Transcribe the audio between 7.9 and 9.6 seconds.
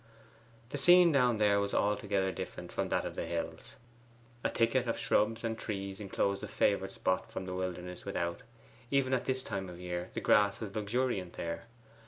without; even at this